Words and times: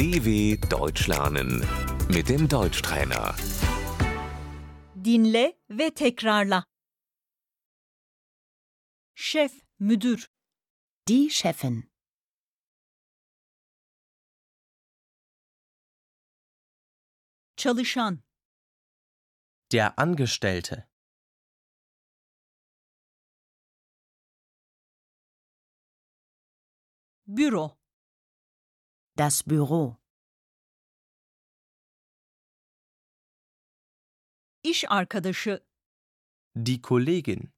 DW 0.00 0.56
Deutsch 0.70 1.08
lernen 1.08 1.60
mit 2.08 2.28
dem 2.30 2.48
Deutschtrainer. 2.48 3.34
Dinle 4.94 5.58
ve 5.70 5.94
tekrarla. 5.94 6.64
Şef, 9.14 9.52
müdür, 9.78 10.30
Die 11.08 11.30
Chefin. 11.30 11.90
çalışan, 17.56 18.22
Der 19.72 19.98
Angestellte. 19.98 20.88
büro, 27.26 27.79
Das 29.20 29.46
Büro. 29.46 29.96
iş 34.62 34.84
arkadaşı, 34.88 35.64
Die 36.56 36.82
Kollegin. 36.82 37.50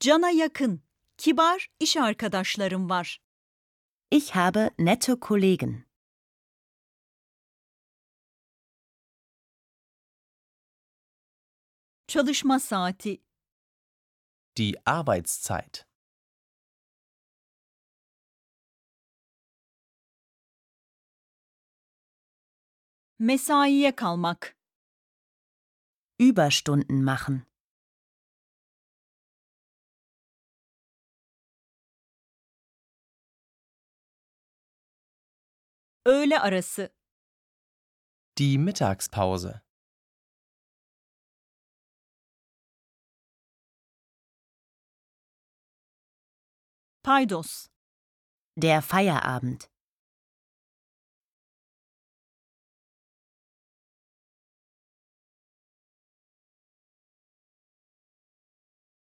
cana 0.00 0.30
yakın, 0.30 0.82
kibar 1.16 1.68
iş 1.80 1.96
arkadaşlarım 1.96 2.90
var. 2.90 3.20
Ich 4.10 4.30
habe 4.30 4.70
nette 4.78 5.20
Kollegen. 5.20 5.84
Çalışma 12.08 12.60
saati, 12.60 13.27
Die 14.58 14.74
Arbeitszeit. 14.86 15.86
mesaiye 23.18 23.96
kalmak, 23.96 24.56
Überstunden 26.18 27.04
machen. 27.04 27.46
öğle 36.06 36.40
arası, 36.40 36.94
Die 38.38 38.58
Mittagspause. 38.58 39.67
Paydos, 47.02 47.68
Der 48.56 48.80
Feierabend. 48.82 49.60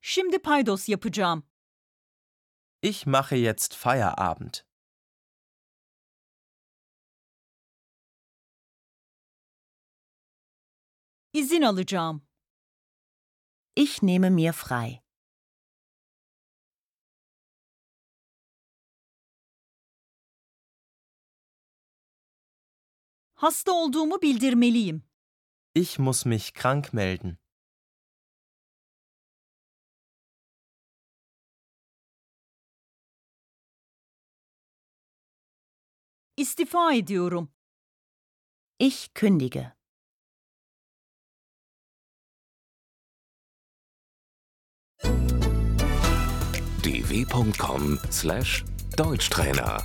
şimdi 0.00 0.38
paydos 0.38 0.88
yapacağım. 0.88 1.42
Ich 2.82 3.06
mache 3.06 3.36
jetzt 3.36 3.74
Feierabend. 3.74 4.54
İzin 11.32 11.62
alacağım. 11.62 12.22
Ich 13.76 14.02
nehme 14.02 14.30
mir 14.30 14.52
frei. 14.52 15.07
Hasta 23.38 23.72
olduğumu 23.72 24.22
bildirmeliyim. 24.22 25.02
Ich 25.74 25.98
muss 25.98 26.26
mich 26.26 26.54
krank 26.54 26.92
melden. 26.92 27.36
İstifa 36.36 36.94
ediyorum. 36.94 37.48
Ich 38.78 39.14
kündige. 39.14 39.72
dw.com/deutschtrainer 46.84 49.82